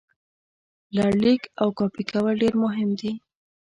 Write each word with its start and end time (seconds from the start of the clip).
لړلیک 0.95 1.41
او 1.61 1.67
کاپي 1.77 2.03
کول 2.11 2.33
ډېر 2.41 2.53
مهم 2.63 2.89
دي. 2.99 3.11